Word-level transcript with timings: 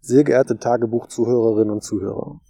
Sehr 0.00 0.24
geehrte 0.24 0.56
Tagebuchzuhörerinnen 0.56 1.70
und 1.70 1.82
Zuhörer. 1.82 2.40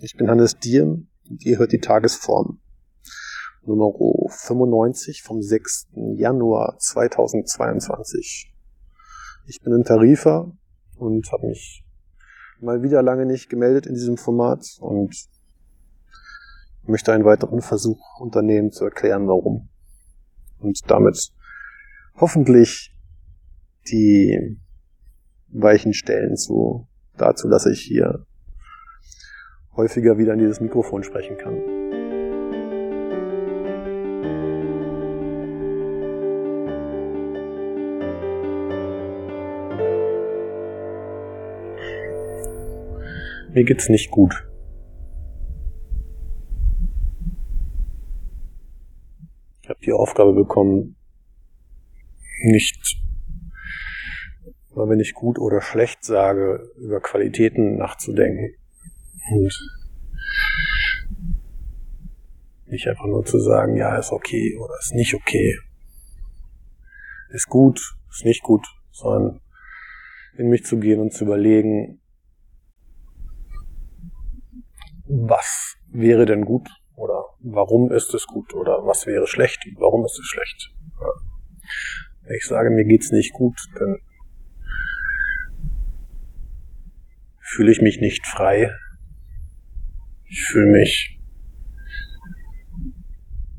Ich 0.00 0.16
bin 0.16 0.28
Hannes 0.28 0.58
Diem 0.58 1.08
und 1.28 1.44
ihr 1.44 1.58
hört 1.58 1.72
die 1.72 1.80
Tagesform. 1.80 2.60
Nummer 3.64 3.92
95 4.28 5.22
vom 5.22 5.42
6. 5.42 5.88
Januar 6.16 6.76
2022. 6.78 8.52
Ich 9.46 9.60
bin 9.60 9.74
ein 9.74 9.84
Tarifer 9.84 10.50
und 10.96 11.30
habe 11.30 11.46
mich 11.46 11.84
mal 12.60 12.82
wieder 12.82 13.02
lange 13.02 13.26
nicht 13.26 13.50
gemeldet 13.50 13.86
in 13.86 13.94
diesem 13.94 14.16
Format 14.16 14.64
und 14.80 15.14
möchte 16.84 17.12
einen 17.12 17.24
weiteren 17.24 17.60
Versuch 17.60 18.18
unternehmen 18.18 18.72
zu 18.72 18.84
erklären, 18.84 19.28
warum. 19.28 19.68
Und 20.58 20.80
damit 20.88 21.32
hoffentlich 22.16 22.96
die 23.88 24.58
weichen 25.52 25.94
Stellen 25.94 26.36
zu, 26.36 26.86
dazu, 27.16 27.48
dass 27.48 27.66
ich 27.66 27.80
hier 27.80 28.26
häufiger 29.76 30.18
wieder 30.18 30.32
in 30.34 30.40
dieses 30.40 30.60
Mikrofon 30.60 31.02
sprechen 31.02 31.36
kann. 31.38 31.82
Mir 43.54 43.64
geht's 43.64 43.90
nicht 43.90 44.10
gut. 44.10 44.48
Ich 49.62 49.68
habe 49.68 49.80
die 49.84 49.92
Aufgabe 49.92 50.32
bekommen, 50.32 50.96
nicht, 52.44 52.81
weil 54.82 54.88
wenn 54.88 55.00
ich 55.00 55.14
gut 55.14 55.38
oder 55.38 55.60
schlecht 55.60 56.04
sage, 56.04 56.68
über 56.76 57.00
Qualitäten 57.00 57.76
nachzudenken. 57.76 58.56
Und 59.30 59.54
nicht 62.66 62.88
einfach 62.88 63.06
nur 63.06 63.24
zu 63.24 63.38
sagen, 63.38 63.76
ja, 63.76 63.96
ist 63.96 64.10
okay 64.10 64.56
oder 64.56 64.74
ist 64.80 64.94
nicht 64.94 65.14
okay. 65.14 65.56
Ist 67.30 67.48
gut, 67.48 67.80
ist 68.10 68.24
nicht 68.24 68.42
gut, 68.42 68.66
sondern 68.90 69.40
in 70.36 70.48
mich 70.48 70.64
zu 70.64 70.78
gehen 70.78 71.00
und 71.00 71.12
zu 71.12 71.24
überlegen, 71.24 72.00
was 75.06 75.76
wäre 75.90 76.26
denn 76.26 76.44
gut 76.44 76.68
oder 76.96 77.24
warum 77.38 77.92
ist 77.92 78.14
es 78.14 78.26
gut 78.26 78.52
oder 78.54 78.84
was 78.84 79.06
wäre 79.06 79.28
schlecht 79.28 79.64
und 79.66 79.80
warum 79.80 80.04
ist 80.04 80.18
es 80.18 80.26
schlecht. 80.26 80.74
Wenn 82.22 82.36
ich 82.36 82.46
sage, 82.46 82.70
mir 82.70 82.84
geht's 82.84 83.12
nicht 83.12 83.32
gut, 83.32 83.56
dann 83.78 83.98
fühle 87.54 87.70
ich 87.70 87.82
mich 87.82 88.00
nicht 88.00 88.26
frei. 88.26 88.70
Ich 90.24 90.42
fühle 90.44 90.72
mich 90.72 91.20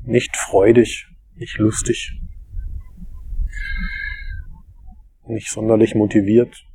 nicht 0.02 0.36
freudig, 0.36 1.06
nicht 1.36 1.58
lustig, 1.58 2.20
nicht 5.28 5.48
sonderlich 5.48 5.94
motiviert. 5.94 6.66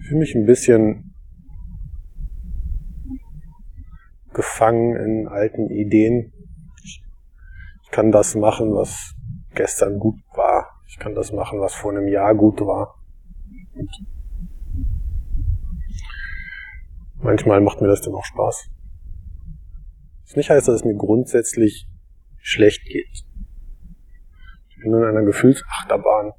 Ich 0.00 0.06
fühle 0.08 0.20
mich 0.20 0.34
ein 0.34 0.46
bisschen 0.46 1.14
gefangen 4.32 4.96
in 4.96 5.28
alten 5.28 5.68
Ideen, 5.68 6.32
ich 6.82 7.02
kann 7.90 8.12
das 8.12 8.34
machen, 8.34 8.74
was 8.74 9.14
gestern 9.54 9.98
gut 9.98 10.20
war. 10.34 10.45
Ich 10.96 11.00
kann 11.00 11.14
das 11.14 11.30
machen, 11.30 11.60
was 11.60 11.74
vor 11.74 11.90
einem 11.90 12.08
Jahr 12.08 12.34
gut 12.34 12.58
war. 12.62 12.98
Manchmal 17.18 17.60
macht 17.60 17.82
mir 17.82 17.88
das 17.88 18.00
dann 18.00 18.14
auch 18.14 18.24
Spaß. 18.24 18.70
Das 20.24 20.36
nicht 20.36 20.48
heißt, 20.48 20.66
dass 20.66 20.76
es 20.76 20.84
mir 20.84 20.94
grundsätzlich 20.94 21.86
schlecht 22.38 22.82
geht. 22.86 23.26
Ich 24.70 24.76
bin 24.78 24.94
in 24.94 25.04
einer 25.04 25.22
Gefühlsachterbahn. 25.22 26.32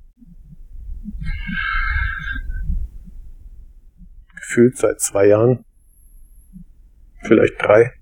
Gefühlt 4.38 4.76
seit 4.76 5.00
zwei 5.00 5.28
Jahren. 5.28 5.66
Vielleicht 7.22 7.62
drei. 7.62 7.94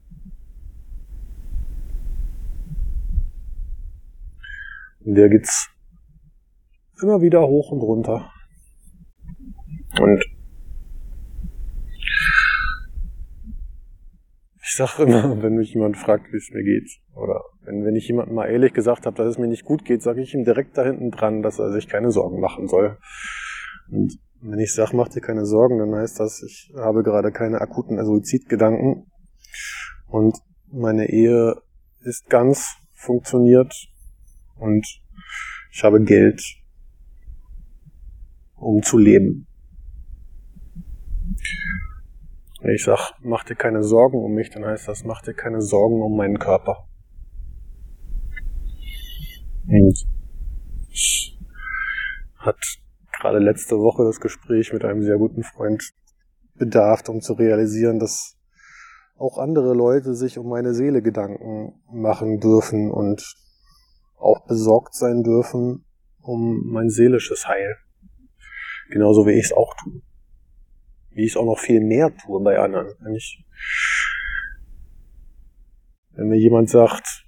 In 5.01 5.15
der 5.15 5.27
geht's 5.27 5.74
immer 7.05 7.21
wieder 7.21 7.41
hoch 7.41 7.71
und 7.71 7.81
runter. 7.81 8.31
Und 10.01 10.25
ich 14.63 14.75
sage 14.75 15.03
immer, 15.03 15.23
wenn 15.43 15.55
mich 15.55 15.73
jemand 15.73 15.97
fragt, 15.97 16.33
wie 16.33 16.37
es 16.37 16.49
mir 16.51 16.63
geht, 16.63 16.89
oder 17.13 17.43
wenn, 17.63 17.85
wenn 17.85 17.95
ich 17.95 18.07
jemandem 18.07 18.35
mal 18.35 18.47
ehrlich 18.47 18.73
gesagt 18.73 19.05
habe, 19.05 19.15
dass 19.15 19.27
es 19.27 19.37
mir 19.37 19.47
nicht 19.47 19.65
gut 19.65 19.85
geht, 19.85 20.01
sage 20.01 20.21
ich 20.21 20.33
ihm 20.33 20.43
direkt 20.43 20.77
da 20.77 20.83
hinten 20.83 21.11
dran, 21.11 21.43
dass 21.43 21.59
er 21.59 21.71
sich 21.71 21.87
keine 21.87 22.11
Sorgen 22.11 22.39
machen 22.39 22.67
soll. 22.67 22.97
Und 23.91 24.17
wenn 24.41 24.59
ich 24.59 24.73
sage, 24.73 24.95
mach 24.95 25.07
dir 25.07 25.21
keine 25.21 25.45
Sorgen, 25.45 25.77
dann 25.77 25.95
heißt 25.95 26.19
das, 26.19 26.41
ich 26.43 26.73
habe 26.75 27.03
gerade 27.03 27.31
keine 27.31 27.61
akuten 27.61 28.03
Suizidgedanken 28.03 29.05
und 30.07 30.37
meine 30.71 31.09
Ehe 31.09 31.55
ist 32.01 32.29
ganz, 32.29 32.75
funktioniert 32.93 33.73
und 34.57 34.85
ich 35.71 35.83
habe 35.83 36.01
Geld, 36.01 36.41
um 38.55 38.81
zu 38.81 38.97
leben. 38.97 39.47
Wenn 42.61 42.73
ich 42.73 42.83
sage, 42.83 43.13
mach 43.21 43.43
dir 43.43 43.55
keine 43.55 43.83
Sorgen 43.83 44.17
um 44.23 44.33
mich, 44.33 44.49
dann 44.49 44.65
heißt 44.65 44.87
das, 44.87 45.03
mach 45.03 45.21
dir 45.21 45.33
keine 45.33 45.61
Sorgen 45.61 46.01
um 46.01 46.15
meinen 46.15 46.39
Körper. 46.39 46.87
Und 49.67 50.05
ich 50.89 51.37
hat 52.37 52.57
gerade 53.19 53.39
letzte 53.39 53.77
Woche 53.77 54.03
das 54.03 54.19
Gespräch 54.19 54.73
mit 54.73 54.83
einem 54.83 55.03
sehr 55.03 55.17
guten 55.17 55.43
Freund 55.43 55.93
bedarf, 56.55 57.07
um 57.09 57.21
zu 57.21 57.33
realisieren, 57.33 57.99
dass 57.99 58.37
auch 59.17 59.37
andere 59.37 59.73
Leute 59.73 60.13
sich 60.13 60.37
um 60.37 60.49
meine 60.49 60.73
Seele 60.73 61.01
Gedanken 61.01 61.73
machen 61.91 62.39
dürfen 62.39 62.91
und 62.91 63.23
auch 64.17 64.45
besorgt 64.47 64.95
sein 64.95 65.23
dürfen 65.23 65.85
um 66.21 66.63
mein 66.65 66.89
seelisches 66.89 67.47
Heil. 67.47 67.77
Genauso 68.89 69.25
wie 69.25 69.31
ich 69.31 69.45
es 69.45 69.53
auch 69.53 69.75
tue. 69.75 70.01
Wie 71.11 71.23
ich 71.23 71.31
es 71.31 71.37
auch 71.37 71.45
noch 71.45 71.59
viel 71.59 71.81
mehr 71.81 72.15
tue 72.15 72.41
bei 72.43 72.59
anderen. 72.59 72.93
Wenn 72.99 73.15
ich, 73.15 73.43
wenn 76.11 76.27
mir 76.27 76.37
jemand 76.37 76.69
sagt, 76.69 77.25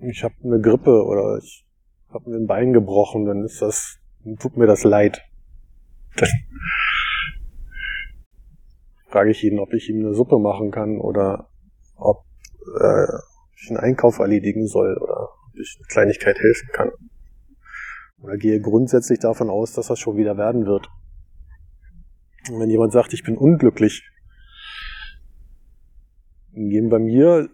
ich 0.00 0.24
habe 0.24 0.34
eine 0.42 0.60
Grippe 0.60 1.04
oder 1.04 1.38
ich 1.38 1.66
habe 2.08 2.30
mir 2.30 2.36
ein 2.36 2.46
Bein 2.46 2.72
gebrochen, 2.72 3.26
dann 3.26 3.44
ist 3.44 3.60
das, 3.60 3.98
dann 4.24 4.36
tut 4.36 4.56
mir 4.56 4.66
das 4.66 4.84
leid. 4.84 5.22
Dann 6.16 6.28
frage 9.08 9.30
ich 9.30 9.44
ihn, 9.44 9.58
ob 9.58 9.72
ich 9.74 9.88
ihm 9.88 10.00
eine 10.00 10.14
Suppe 10.14 10.38
machen 10.38 10.70
kann 10.70 10.98
oder 10.98 11.50
ob 11.96 12.24
äh, 12.80 13.06
ich 13.56 13.68
einen 13.68 13.78
Einkauf 13.78 14.18
erledigen 14.18 14.66
soll 14.66 14.96
oder 14.96 15.22
ob 15.22 15.58
ich 15.60 15.76
eine 15.78 15.86
Kleinigkeit 15.86 16.38
helfen 16.38 16.68
kann. 16.72 16.90
Oder 18.22 18.36
gehe 18.36 18.60
grundsätzlich 18.60 19.18
davon 19.18 19.48
aus, 19.48 19.72
dass 19.72 19.86
das 19.86 19.98
schon 19.98 20.16
wieder 20.16 20.36
werden 20.36 20.66
wird. 20.66 20.88
Und 22.50 22.60
wenn 22.60 22.70
jemand 22.70 22.92
sagt, 22.92 23.12
ich 23.14 23.22
bin 23.22 23.36
unglücklich, 23.36 24.08
dann 26.52 26.68
gehen 26.68 26.88
bei 26.90 26.98
mir 26.98 27.48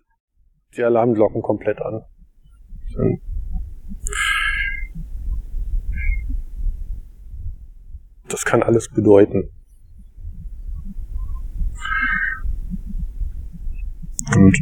die 0.77 0.83
Alarmglocken 0.83 1.43
komplett 1.43 1.81
an. 1.81 2.03
Das 8.29 8.45
kann 8.45 8.63
alles 8.63 8.89
bedeuten. 8.89 9.51
Und 14.35 14.59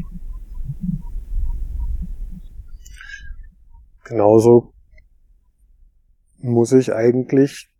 genauso 4.04 4.73
muss 6.44 6.72
ich 6.72 6.92
eigentlich 6.92 7.72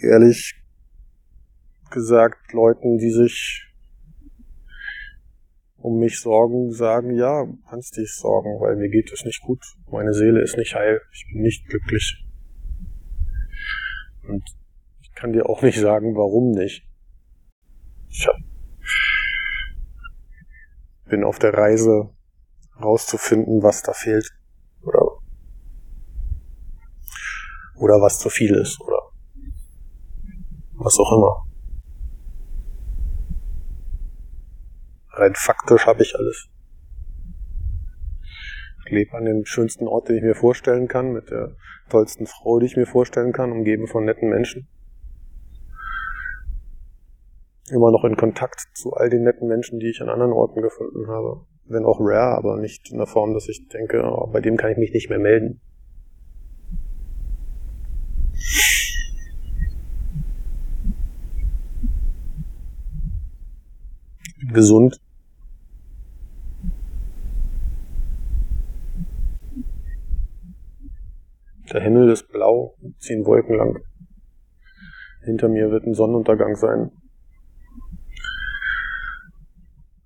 ehrlich 0.00 0.54
gesagt 1.90 2.52
Leuten, 2.52 2.96
die 2.96 3.10
sich 3.10 3.66
um 5.76 5.98
mich 5.98 6.20
sorgen, 6.20 6.72
sagen, 6.72 7.14
ja, 7.14 7.46
kannst 7.68 7.98
dich 7.98 8.14
sorgen, 8.14 8.58
weil 8.60 8.76
mir 8.76 8.88
geht 8.88 9.12
es 9.12 9.24
nicht 9.24 9.42
gut. 9.42 9.62
Meine 9.90 10.14
Seele 10.14 10.40
ist 10.42 10.56
nicht 10.56 10.74
heil. 10.74 11.00
Ich 11.12 11.26
bin 11.30 11.42
nicht 11.42 11.66
glücklich. 11.68 12.24
Und 14.26 14.44
ich 15.02 15.12
kann 15.14 15.32
dir 15.32 15.48
auch 15.48 15.60
nicht 15.60 15.78
sagen, 15.78 16.14
warum 16.16 16.52
nicht. 16.52 16.86
Ich 18.08 18.26
bin 21.04 21.22
auf 21.22 21.38
der 21.38 21.52
Reise 21.52 22.14
rauszufinden, 22.80 23.62
was 23.62 23.82
da 23.82 23.92
fehlt. 23.92 24.30
Oder 27.80 27.94
was 28.02 28.18
zu 28.18 28.28
viel 28.28 28.54
ist 28.54 28.78
oder 28.82 28.98
was 30.74 30.98
auch 30.98 31.12
immer. 31.12 31.46
Rein 35.12 35.34
faktisch 35.34 35.86
habe 35.86 36.02
ich 36.02 36.14
alles. 36.14 36.48
Ich 38.84 38.92
lebe 38.92 39.16
an 39.16 39.24
dem 39.24 39.46
schönsten 39.46 39.88
Ort, 39.88 40.08
den 40.08 40.16
ich 40.16 40.22
mir 40.22 40.34
vorstellen 40.34 40.88
kann, 40.88 41.12
mit 41.12 41.30
der 41.30 41.56
tollsten 41.88 42.26
Frau, 42.26 42.58
die 42.58 42.66
ich 42.66 42.76
mir 42.76 42.86
vorstellen 42.86 43.32
kann, 43.32 43.50
umgeben 43.50 43.86
von 43.86 44.04
netten 44.04 44.28
Menschen. 44.28 44.68
Immer 47.70 47.92
noch 47.92 48.04
in 48.04 48.16
Kontakt 48.16 48.60
zu 48.74 48.92
all 48.92 49.08
den 49.08 49.22
netten 49.22 49.48
Menschen, 49.48 49.78
die 49.78 49.88
ich 49.88 50.02
an 50.02 50.10
anderen 50.10 50.32
Orten 50.32 50.60
gefunden 50.60 51.08
habe. 51.08 51.46
Wenn 51.64 51.86
auch 51.86 52.00
rare, 52.00 52.36
aber 52.36 52.58
nicht 52.58 52.90
in 52.90 52.98
der 52.98 53.06
Form, 53.06 53.32
dass 53.32 53.48
ich 53.48 53.68
denke, 53.68 54.02
oh, 54.04 54.26
bei 54.26 54.40
dem 54.40 54.58
kann 54.58 54.72
ich 54.72 54.76
mich 54.76 54.92
nicht 54.92 55.08
mehr 55.08 55.20
melden. 55.20 55.62
Gesund. 64.52 65.00
Der 71.72 71.80
Himmel 71.80 72.10
ist 72.10 72.28
blau, 72.28 72.74
ziehen 72.98 73.24
Wolken 73.24 73.56
lang. 73.56 73.78
Hinter 75.24 75.48
mir 75.48 75.70
wird 75.70 75.86
ein 75.86 75.94
Sonnenuntergang 75.94 76.56
sein. 76.56 76.90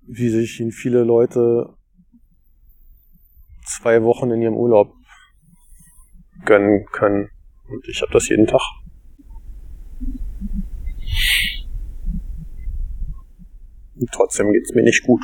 Wie 0.01 0.29
sich 0.29 0.59
ihn 0.59 0.71
viele 0.71 1.03
Leute 1.03 1.73
zwei 3.65 4.03
Wochen 4.03 4.29
in 4.29 4.41
ihrem 4.41 4.55
Urlaub 4.55 4.93
gönnen 6.45 6.85
können. 6.91 7.29
Und 7.67 7.87
ich 7.87 8.01
habe 8.01 8.11
das 8.11 8.29
jeden 8.29 8.47
Tag. 8.47 8.61
Und 13.95 14.11
trotzdem 14.11 14.51
geht's 14.51 14.73
mir 14.73 14.83
nicht 14.83 15.03
gut. 15.03 15.21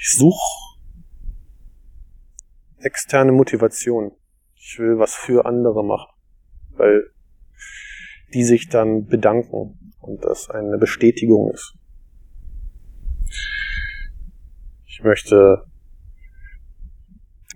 Ich 0.00 0.12
suche 0.12 0.38
externe 2.78 3.32
Motivation. 3.32 4.12
Ich 4.70 4.78
will 4.78 4.98
was 4.98 5.14
für 5.14 5.46
andere 5.46 5.82
machen, 5.82 6.12
weil 6.76 7.10
die 8.34 8.44
sich 8.44 8.68
dann 8.68 9.06
bedanken 9.06 9.94
und 10.02 10.22
das 10.22 10.50
eine 10.50 10.76
Bestätigung 10.76 11.50
ist. 11.54 11.74
Ich 14.84 15.02
möchte 15.02 15.64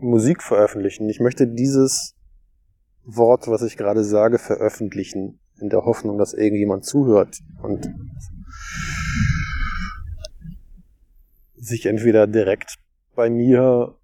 Musik 0.01 0.43
veröffentlichen. 0.43 1.07
Ich 1.11 1.21
möchte 1.21 1.47
dieses 1.47 2.17
Wort, 3.05 3.47
was 3.47 3.61
ich 3.61 3.77
gerade 3.77 4.05
sage, 4.05 4.39
veröffentlichen, 4.39 5.39
in 5.61 5.69
der 5.69 5.85
Hoffnung, 5.85 6.17
dass 6.17 6.33
irgendjemand 6.33 6.87
zuhört 6.87 7.41
und 7.63 7.95
sich 11.57 11.85
entweder 11.85 12.27
direkt 12.27 12.77
bei 13.15 13.29
mir 13.29 13.99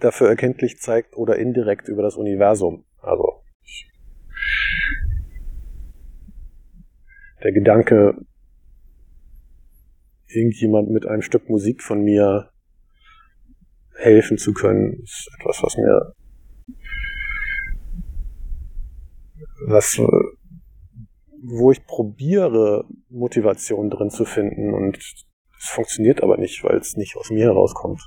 dafür 0.00 0.28
erkenntlich 0.28 0.78
zeigt 0.78 1.16
oder 1.16 1.36
indirekt 1.36 1.88
über 1.88 2.02
das 2.02 2.16
Universum. 2.16 2.84
Also 3.00 3.42
der 7.42 7.52
Gedanke, 7.52 8.14
irgendjemand 10.26 10.90
mit 10.90 11.06
einem 11.06 11.22
Stück 11.22 11.48
Musik 11.48 11.82
von 11.82 12.02
mir 12.02 12.50
helfen 13.94 14.38
zu 14.38 14.52
können, 14.52 15.00
ist 15.02 15.30
etwas, 15.38 15.62
was 15.62 15.76
mir 15.76 16.14
was 19.66 20.00
wo 21.42 21.72
ich 21.72 21.84
probiere, 21.86 22.84
Motivation 23.08 23.88
drin 23.88 24.10
zu 24.10 24.24
finden 24.24 24.74
und 24.74 24.98
es 24.98 25.68
funktioniert 25.68 26.22
aber 26.22 26.36
nicht, 26.36 26.62
weil 26.64 26.76
es 26.76 26.96
nicht 26.96 27.16
aus 27.16 27.30
mir 27.30 27.46
herauskommt. 27.46 28.02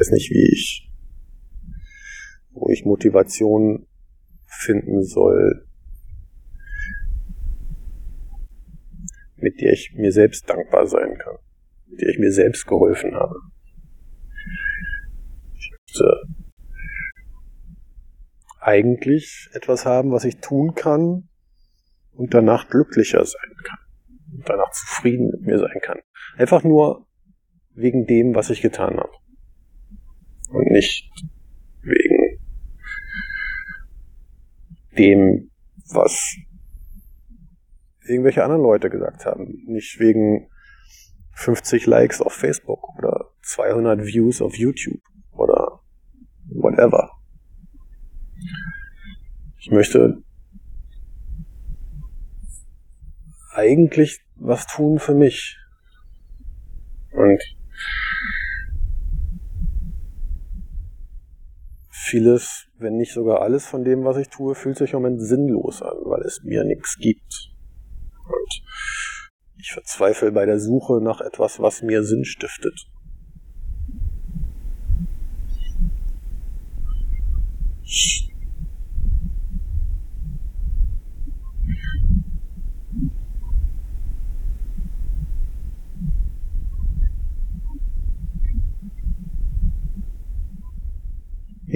Weiß 0.00 0.10
nicht, 0.10 0.30
wie 0.30 0.52
ich 0.52 0.90
wo 2.52 2.68
ich 2.68 2.84
Motivation 2.84 3.86
finden 4.46 5.02
soll, 5.02 5.66
mit 9.36 9.60
der 9.60 9.72
ich 9.72 9.94
mir 9.94 10.12
selbst 10.12 10.48
dankbar 10.48 10.86
sein 10.86 11.16
kann, 11.16 11.36
mit 11.86 12.00
der 12.00 12.10
ich 12.10 12.18
mir 12.18 12.32
selbst 12.32 12.66
geholfen 12.66 13.14
habe. 13.14 13.36
Ich 15.56 15.70
möchte 15.70 16.22
eigentlich 18.60 19.48
etwas 19.54 19.86
haben, 19.86 20.12
was 20.12 20.24
ich 20.24 20.38
tun 20.38 20.74
kann 20.74 21.28
und 22.12 22.34
danach 22.34 22.68
glücklicher 22.68 23.24
sein 23.24 23.54
kann 23.64 23.78
und 24.34 24.48
danach 24.48 24.70
zufrieden 24.72 25.30
mit 25.30 25.42
mir 25.42 25.58
sein 25.58 25.80
kann. 25.80 26.00
Einfach 26.36 26.62
nur 26.62 27.06
wegen 27.74 28.06
dem, 28.06 28.34
was 28.34 28.50
ich 28.50 28.60
getan 28.60 28.98
habe. 28.98 29.12
Und 30.50 30.70
nicht 30.70 31.10
wegen 31.82 32.38
dem, 34.98 35.50
was 35.92 36.36
irgendwelche 38.06 38.42
anderen 38.44 38.62
Leute 38.62 38.90
gesagt 38.90 39.24
haben. 39.24 39.62
Nicht 39.66 39.98
wegen 40.00 40.48
50 41.34 41.86
Likes 41.86 42.20
auf 42.20 42.32
Facebook 42.32 42.98
oder 42.98 43.30
200 43.42 44.04
Views 44.04 44.42
auf 44.42 44.56
YouTube 44.56 45.00
oder 45.32 45.80
whatever. 46.48 47.10
Ich 49.58 49.70
möchte 49.70 50.22
eigentlich 53.54 54.20
was 54.36 54.66
tun 54.66 54.98
für 54.98 55.14
mich. 55.14 55.56
Und 57.12 57.42
vieles, 62.10 62.66
wenn 62.78 62.96
nicht 62.96 63.12
sogar 63.12 63.40
alles 63.40 63.66
von 63.66 63.84
dem, 63.84 64.04
was 64.04 64.16
ich 64.16 64.28
tue, 64.28 64.54
fühlt 64.54 64.76
sich 64.76 64.92
im 64.92 65.02
Moment 65.02 65.22
sinnlos 65.22 65.80
an, 65.82 65.96
weil 66.04 66.22
es 66.22 66.42
mir 66.42 66.64
nichts 66.64 66.96
gibt. 66.98 67.52
Und 68.26 68.62
ich 69.58 69.72
verzweifle 69.72 70.32
bei 70.32 70.46
der 70.46 70.58
Suche 70.58 71.00
nach 71.02 71.20
etwas, 71.20 71.60
was 71.60 71.82
mir 71.82 72.02
Sinn 72.02 72.24
stiftet. 72.24 72.86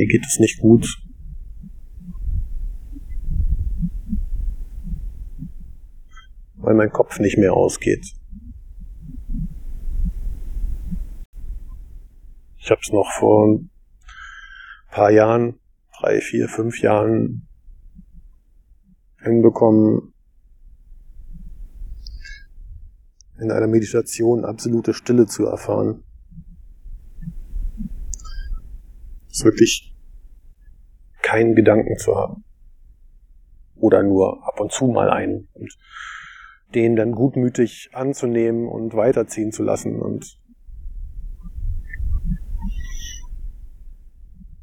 Mir 0.05 0.09
geht 0.09 0.27
es 0.27 0.39
nicht 0.39 0.61
gut. 0.61 0.87
Weil 6.57 6.75
mein 6.75 6.93
Kopf 6.93 7.21
nicht 7.21 7.39
mehr 7.39 7.55
ausgeht. 7.55 8.05
Ich 12.59 12.71
habe 12.71 12.83
es 12.83 12.93
noch 12.93 13.11
vor 13.19 13.49
ein 13.49 13.71
paar 14.91 15.11
Jahren, 15.11 15.59
drei, 15.99 16.21
vier, 16.21 16.51
fünf 16.51 16.83
Jahren 16.83 17.49
hinbekommen, 19.23 20.13
in 23.39 23.51
einer 23.51 23.69
Meditation 23.69 24.45
absolute 24.45 24.93
Stille 24.93 25.25
zu 25.25 25.47
erfahren. 25.47 26.05
ist 29.31 29.45
wirklich 29.45 29.94
keinen 31.25 31.55
Gedanken 31.55 31.97
zu 31.97 32.15
haben. 32.15 32.45
Oder 33.77 34.03
nur 34.03 34.47
ab 34.47 34.61
und 34.61 34.71
zu 34.71 34.87
mal 34.87 35.11
einen 35.11 35.49
und 35.55 35.77
den 36.75 36.97
dann 36.97 37.13
gutmütig 37.13 37.91
anzunehmen 37.93 38.69
und 38.69 38.95
weiterziehen 38.95 39.51
zu 39.51 39.63
lassen 39.63 40.01
und 40.01 40.39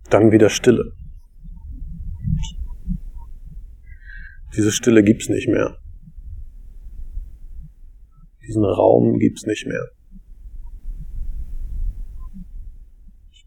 dann 0.09 0.31
wieder 0.31 0.49
Stille. 0.49 0.93
Diese 4.55 4.71
Stille 4.71 5.03
gibt's 5.03 5.29
nicht 5.29 5.47
mehr. 5.47 5.77
Diesen 8.45 8.65
Raum 8.65 9.17
gibt's 9.19 9.45
nicht 9.45 9.65
mehr. 9.65 9.89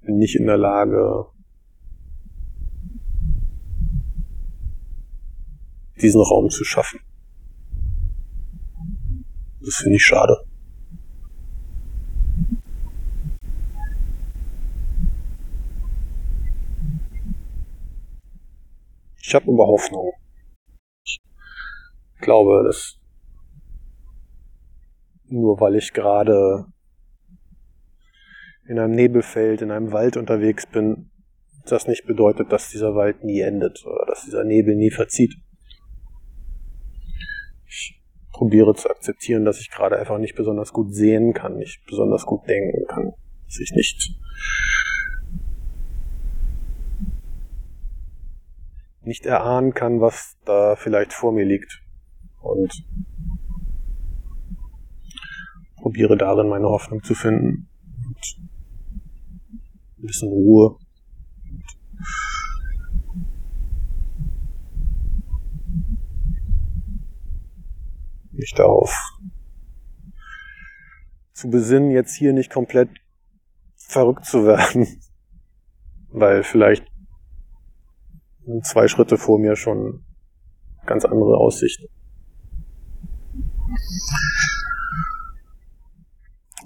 bin 0.05 0.19
nicht 0.19 0.37
in 0.37 0.47
der 0.47 0.59
Lage, 0.59 1.27
diesen 6.05 6.21
Raum 6.21 6.51
zu 6.51 6.65
schaffen. 6.65 7.01
Das 9.61 9.77
finde 9.77 9.97
ich 9.97 10.05
schade. 10.05 10.37
Ich 19.23 19.35
habe 19.35 19.51
aber 19.51 19.67
Hoffnung. 19.67 20.13
Ich 21.05 21.21
glaube, 22.21 22.63
dass 22.65 22.99
nur 25.27 25.59
weil 25.61 25.77
ich 25.77 25.93
gerade 25.95 26.67
in 28.69 28.79
einem 28.79 28.95
Nebelfeld, 28.95 29.63
in 29.63 29.71
einem 29.71 29.93
Wald 29.93 30.17
unterwegs 30.17 30.67
bin, 30.67 31.11
das 31.65 31.89
nicht 31.89 32.07
bedeutet, 32.07 32.53
dass 32.53 32.69
dieser 32.69 32.95
Wald 32.95 33.25
nie 33.25 33.41
endet 33.41 33.85
oder 33.87 34.05
dass 34.07 34.25
dieser 34.25 34.45
Nebel 34.45 34.77
nie 34.77 34.91
verzieht. 34.91 35.35
Probiere 38.35 38.75
zu 38.75 38.91
akzeptieren, 38.91 39.45
dass 39.45 39.61
ich 39.61 39.71
gerade 39.71 39.97
einfach 39.97 40.19
nicht 40.19 40.35
besonders 40.35 40.73
gut 40.73 40.93
sehen 40.93 41.33
kann, 41.33 41.57
nicht 41.57 41.87
besonders 41.87 42.27
gut 42.27 42.49
denken 42.49 42.85
kann, 42.89 43.13
dass 43.47 43.61
ich 43.61 43.71
nicht 43.77 44.19
nicht 49.03 49.25
erahnen 49.25 49.73
kann, 49.73 50.01
was 50.01 50.37
da 50.45 50.75
vielleicht 50.77 51.13
vor 51.13 51.33
mir 51.33 51.45
liegt. 51.45 51.81
Und 52.41 52.73
probiere 55.77 56.17
darin 56.17 56.49
meine 56.49 56.69
Hoffnung 56.69 57.03
zu 57.05 57.15
finden. 57.15 57.69
Und 58.07 58.49
ein 59.99 60.07
bisschen 60.07 60.29
Ruhe. 60.31 60.79
Mich 68.45 68.53
darauf 68.53 68.95
zu 71.33 71.49
besinnen, 71.49 71.91
jetzt 71.91 72.15
hier 72.15 72.35
nicht 72.35 72.53
komplett 72.53 72.91
verrückt 73.75 74.27
zu 74.27 74.45
werden, 74.45 74.87
weil 76.09 76.43
vielleicht 76.43 76.87
zwei 78.63 78.87
Schritte 78.87 79.17
vor 79.17 79.39
mir 79.39 79.57
schon 79.57 80.05
ganz 80.85 81.07
andere 81.07 81.39
Aussichten. 81.39 81.87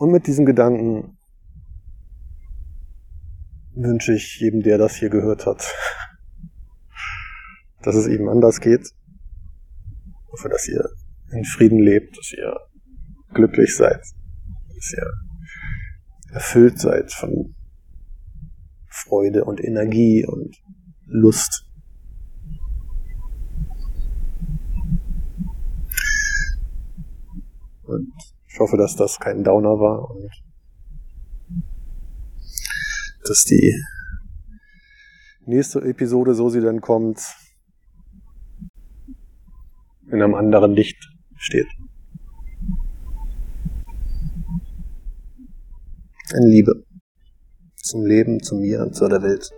Und 0.00 0.10
mit 0.10 0.26
diesem 0.26 0.46
Gedanken 0.46 1.16
wünsche 3.74 4.14
ich 4.14 4.40
jedem, 4.40 4.62
der 4.62 4.78
das 4.78 4.96
hier 4.96 5.10
gehört 5.10 5.46
hat, 5.46 5.64
dass 7.82 7.94
es 7.94 8.08
eben 8.08 8.28
anders 8.28 8.60
geht. 8.60 8.90
Ich 10.26 10.32
hoffe, 10.32 10.48
dass 10.48 10.66
ihr 10.66 10.84
in 11.30 11.44
Frieden 11.44 11.80
lebt, 11.80 12.16
dass 12.16 12.32
ihr 12.32 12.56
glücklich 13.34 13.76
seid, 13.76 14.00
dass 14.00 14.92
ihr 14.96 15.06
erfüllt 16.32 16.78
seid 16.78 17.12
von 17.12 17.54
Freude 18.88 19.44
und 19.44 19.62
Energie 19.62 20.24
und 20.26 20.56
Lust. 21.06 21.64
Und 27.82 28.12
ich 28.46 28.58
hoffe, 28.58 28.76
dass 28.76 28.96
das 28.96 29.18
kein 29.18 29.44
Downer 29.44 29.78
war 29.80 30.10
und 30.10 30.30
dass 33.26 33.44
die 33.44 33.74
nächste 35.46 35.80
Episode, 35.80 36.34
so 36.34 36.50
sie 36.50 36.60
dann 36.60 36.80
kommt, 36.80 37.20
in 40.06 40.22
einem 40.22 40.34
anderen 40.34 40.72
Licht 40.72 41.17
steht. 41.38 41.68
In 46.34 46.50
Liebe. 46.50 46.84
Zum 47.76 48.04
Leben, 48.04 48.42
zu 48.42 48.56
mir 48.56 48.82
und 48.82 48.94
zu 48.94 49.08
der 49.08 49.22
Welt. 49.22 49.50